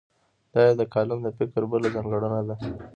[0.53, 2.55] دا یې د کالم د فکر بله ځانګړنه ده.